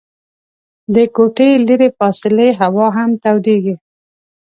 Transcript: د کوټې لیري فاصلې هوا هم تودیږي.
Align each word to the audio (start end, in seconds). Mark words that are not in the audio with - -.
د 0.95 0.97
کوټې 1.15 1.49
لیري 1.67 1.89
فاصلې 1.97 2.49
هوا 2.61 2.87
هم 2.97 3.09
تودیږي. 3.23 3.75